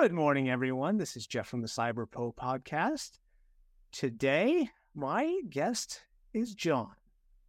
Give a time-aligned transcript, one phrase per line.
[0.00, 0.96] Good morning, everyone.
[0.96, 3.18] This is Jeff from the Cyber Pro podcast.
[3.90, 6.92] Today, my guest is Jon,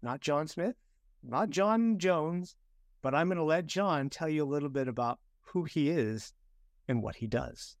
[0.00, 0.74] not John Smith,
[1.22, 2.56] not John Jones,
[3.02, 6.32] but I'm going to let Jon tell you a little bit about who he is
[6.88, 7.76] and what he does.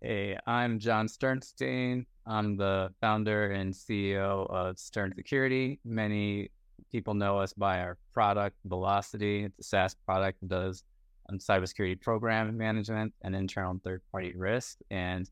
[0.00, 2.06] Hey, I'm Jon Sternstein.
[2.26, 5.78] I'm the founder and CEO of Stern Security.
[5.84, 6.50] Many
[6.90, 9.44] people know us by our product, Velocity.
[9.44, 10.84] It's a SaaS product that does
[11.28, 14.78] um, cybersecurity program management and internal third party risk.
[14.90, 15.30] And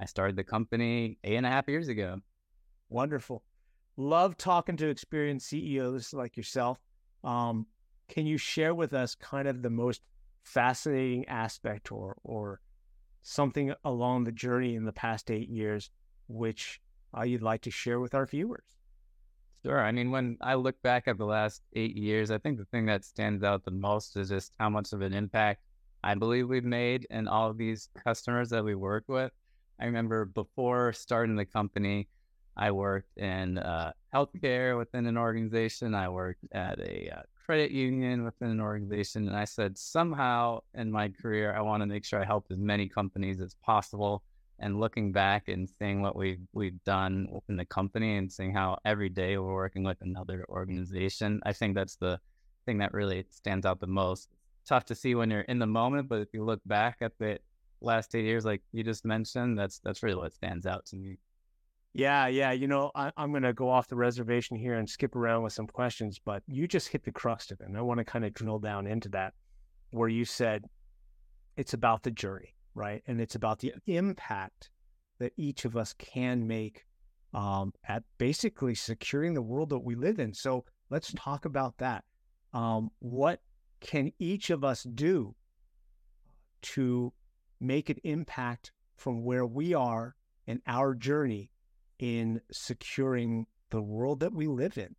[0.00, 2.20] I started the company eight and a half years ago.
[2.88, 3.42] Wonderful.
[3.96, 6.78] Love talking to experienced CEOs like yourself.
[7.24, 7.66] Um,
[8.08, 10.02] can you share with us kind of the most
[10.44, 12.60] fascinating aspect or or
[13.22, 15.90] something along the journey in the past eight years
[16.28, 16.80] which
[17.16, 18.64] uh, you'd like to share with our viewers?
[19.64, 19.80] Sure.
[19.84, 22.86] I mean, when I look back at the last eight years, I think the thing
[22.86, 25.62] that stands out the most is just how much of an impact
[26.04, 29.32] I believe we've made in all of these customers that we work with.
[29.80, 32.08] I remember before starting the company,
[32.56, 35.94] I worked in uh, healthcare within an organization.
[35.94, 39.26] I worked at a uh, credit union within an organization.
[39.28, 42.58] And I said, somehow in my career, I want to make sure I help as
[42.58, 44.22] many companies as possible.
[44.60, 48.78] And looking back and seeing what we've, we've done in the company and seeing how
[48.84, 52.18] every day we're working with another organization, I think that's the
[52.66, 54.28] thing that really stands out the most.
[54.66, 57.38] Tough to see when you're in the moment, but if you look back at the
[57.80, 61.18] last eight years, like you just mentioned, that's that's really what stands out to me.
[61.94, 62.52] Yeah, yeah.
[62.52, 65.52] You know, I, am going to go off the reservation here and skip around with
[65.52, 67.66] some questions, but you just hit the crust of it.
[67.66, 69.32] And I want to kind of drill down into that,
[69.90, 70.64] where you said
[71.56, 73.02] it's about the journey, right?
[73.06, 74.70] And it's about the impact
[75.18, 76.84] that each of us can make
[77.34, 80.32] um, at basically securing the world that we live in.
[80.32, 82.04] So let's talk about that.
[82.52, 83.40] Um, what
[83.80, 85.34] can each of us do
[86.62, 87.12] to
[87.60, 90.14] make an impact from where we are
[90.46, 91.50] in our journey
[91.98, 94.94] in securing the world that we live in?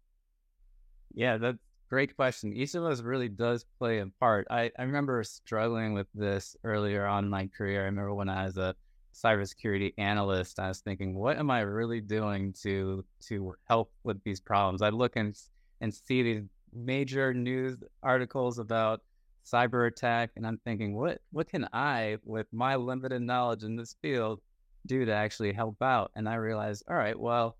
[1.12, 1.58] Yeah, that's
[1.90, 2.54] great question.
[2.54, 4.48] Each of us really does play a part.
[4.50, 7.82] I, I remember struggling with this earlier on in my career.
[7.82, 8.76] I remember when I was a
[9.14, 14.40] cybersecurity analyst, I was thinking, what am I really doing to to help with these
[14.40, 14.82] problems?
[14.82, 15.36] I look and
[15.82, 19.02] and see these major news articles about
[19.46, 23.96] cyber attack, and I'm thinking, what what can I, with my limited knowledge in this
[24.02, 24.42] field,
[24.86, 26.12] do to actually help out?
[26.16, 27.58] And I realized, all right, well,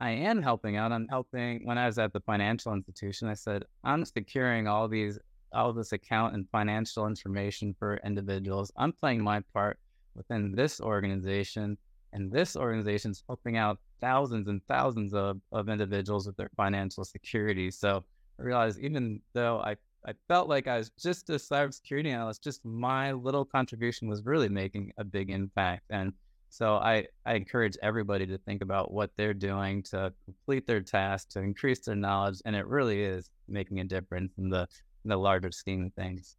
[0.00, 0.92] I am helping out.
[0.92, 5.18] I'm helping when I was at the financial institution, I said, I'm securing all these
[5.52, 8.70] all this account and financial information for individuals.
[8.76, 9.78] I'm playing my part
[10.14, 11.78] within this organization.
[12.12, 17.04] And this organization is helping out thousands and thousands of, of individuals with their financial
[17.04, 17.70] security.
[17.70, 18.04] So
[18.38, 19.76] I realized even though I,
[20.06, 24.48] I felt like I was just a cybersecurity analyst, just my little contribution was really
[24.48, 25.84] making a big impact.
[25.90, 26.12] And
[26.48, 31.30] so I, I encourage everybody to think about what they're doing to complete their task,
[31.30, 34.66] to increase their knowledge, and it really is making a difference in the
[35.04, 36.36] in the larger scheme of things.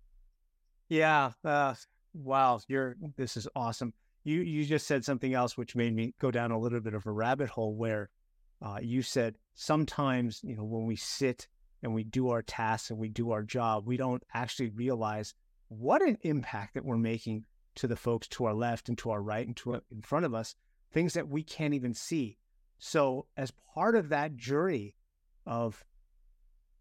[0.89, 1.31] Yeah.
[1.43, 1.75] Uh,
[2.13, 2.59] wow.
[2.67, 3.93] You're this is awesome.
[4.23, 7.05] You you just said something else which made me go down a little bit of
[7.05, 8.09] a rabbit hole where
[8.61, 11.47] uh, you said sometimes you know when we sit
[11.83, 15.33] and we do our tasks and we do our job, we don't actually realize
[15.69, 17.45] what an impact that we're making
[17.77, 20.25] to the folks to our left and to our right and to our, in front
[20.25, 20.55] of us,
[20.91, 22.37] things that we can't even see.
[22.79, 24.95] So, as part of that journey
[25.45, 25.83] of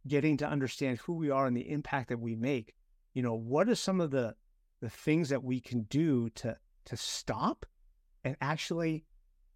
[0.07, 2.75] getting to understand who we are and the impact that we make,
[3.15, 4.35] you know, what are some of the
[4.81, 7.65] the things that we can do to to stop
[8.25, 9.05] and actually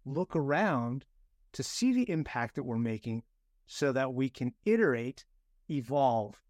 [0.05, 1.05] look around
[1.53, 3.23] to see the impact that we're making
[3.67, 5.25] so that we can iterate,
[5.69, 6.41] evolve,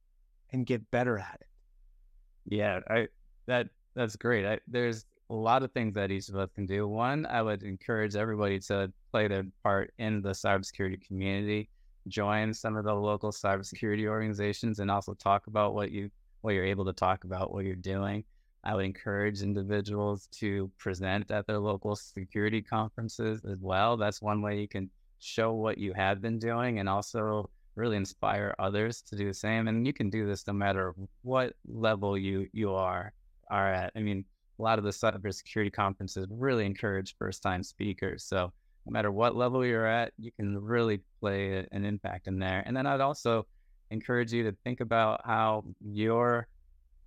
[0.51, 1.47] and get better at it.
[2.45, 3.07] Yeah, I
[3.47, 4.45] that that's great.
[4.45, 6.87] I, there's a lot of things that each of us can do.
[6.87, 11.69] One, I would encourage everybody to play their part in the cybersecurity community,
[12.07, 16.09] join some of the local cybersecurity organizations, and also talk about what you
[16.41, 18.23] what you're able to talk about, what you're doing.
[18.63, 23.95] I would encourage individuals to present at their local security conferences as well.
[23.95, 24.89] That's one way you can
[25.19, 29.67] show what you have been doing and also really inspire others to do the same.
[29.67, 33.13] And you can do this no matter what level you you are
[33.51, 33.91] are at.
[33.95, 34.25] I mean,
[34.57, 38.23] a lot of the cybersecurity conferences really encourage first time speakers.
[38.23, 38.51] So
[38.85, 42.63] no matter what level you're at, you can really play an impact in there.
[42.65, 43.45] And then I'd also
[43.91, 46.47] encourage you to think about how your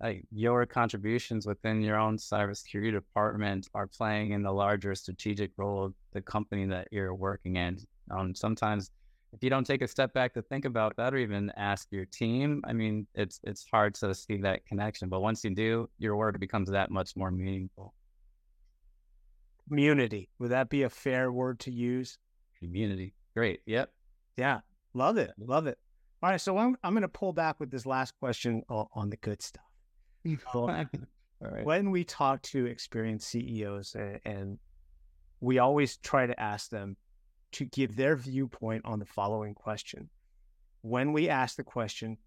[0.01, 5.85] like your contributions within your own cybersecurity department are playing in the larger strategic role
[5.85, 7.79] of the company that you're working in.
[8.11, 8.91] Um, sometimes
[9.35, 12.05] if you don't take a step back to think about that or even ask your
[12.05, 15.09] team, I mean, it's it's hard to see that connection.
[15.09, 17.93] But once you do, your work becomes that much more meaningful.
[19.67, 20.29] Community.
[20.39, 22.17] Would that be a fair word to use?
[22.59, 23.13] Community.
[23.35, 23.59] Great.
[23.65, 23.91] Yep.
[24.37, 24.59] Yeah.
[24.93, 25.33] Love it.
[25.37, 25.77] Love it.
[26.23, 26.39] All right.
[26.39, 29.41] So I'm, I'm going to pull back with this last question on, on the good
[29.41, 29.63] stuff.
[31.43, 31.65] All right.
[31.65, 34.59] When we talk to experienced CEOs and, and
[35.41, 36.95] we always try to ask them
[37.55, 40.09] to give their viewpoint on the following question.
[40.81, 42.17] When we ask the question,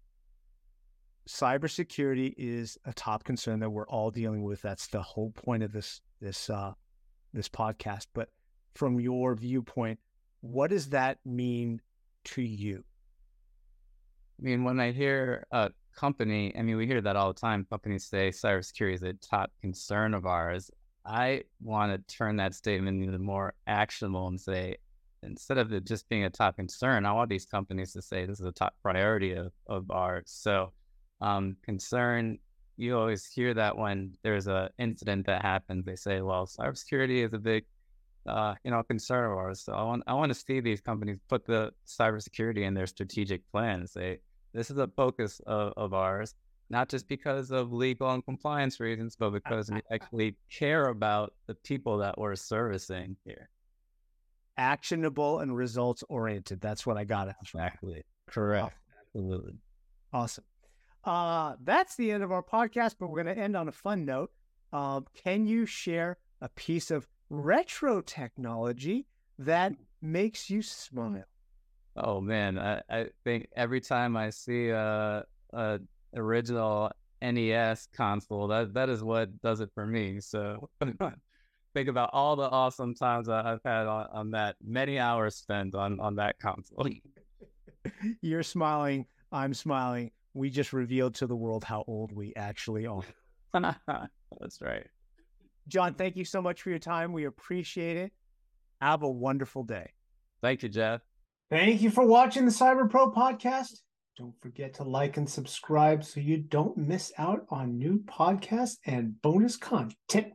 [1.27, 4.59] cybersecurity is a top concern that we're all dealing with.
[4.63, 6.73] That's the whole point of this this uh,
[7.31, 8.07] this podcast.
[8.15, 8.29] But
[8.73, 9.99] from your viewpoint,
[10.41, 11.79] what does that mean
[12.25, 12.83] to you?
[14.39, 17.67] I mean, when I hear a company, I mean, we hear that all the time.
[17.69, 20.71] Companies say cybersecurity is a top concern of ours.
[21.05, 24.77] I want to turn that statement into more actionable and say,
[25.23, 28.39] instead of it just being a top concern, I want these companies to say this
[28.39, 30.25] is a top priority of, of ours.
[30.27, 30.71] So,
[31.21, 32.39] um, concern,
[32.77, 37.33] you always hear that when there's an incident that happens, they say, well, cybersecurity is
[37.33, 37.65] a big,
[38.25, 39.61] uh, you know, concern of ours.
[39.61, 43.41] So I want, I want to see these companies put the cybersecurity in their strategic
[43.51, 44.19] plan and say,
[44.53, 46.33] this is a focus of, of ours,
[46.69, 51.55] not just because of legal and compliance reasons, but because we actually care about the
[51.55, 53.49] people that we're servicing here
[54.59, 56.59] actionable and results oriented.
[56.59, 57.33] That's what I got.
[57.41, 58.03] Exactly.
[58.27, 58.75] Correct.
[59.07, 59.53] Absolutely.
[60.11, 60.43] Awesome.
[61.05, 64.03] Uh, that's the end of our podcast, but we're going to end on a fun
[64.05, 64.31] note.
[64.73, 69.07] Um, can you share a piece of retro technology
[69.39, 71.23] that makes you smile?
[71.95, 75.23] Oh man, I, I think every time I see a,
[75.53, 75.79] a
[76.15, 76.91] original
[77.21, 80.19] NES console, that that is what does it for me.
[80.19, 80.69] So
[81.79, 85.97] think about all the awesome times I've had on, on that, many hours spent on
[86.01, 86.89] on that console.
[88.21, 90.11] You're smiling, I'm smiling.
[90.33, 93.01] We just revealed to the world how old we actually are.
[93.53, 94.85] That's right.
[95.69, 97.13] Jon, thank you so much for your time.
[97.13, 98.11] We appreciate it.
[98.81, 99.93] Have a wonderful day.
[100.41, 101.01] Thank you, Jeff.
[101.49, 103.79] Thank you for watching the Cyber Pro podcast.
[104.17, 109.19] Don't forget to like and subscribe so you don't miss out on new podcasts and
[109.21, 110.33] bonus content.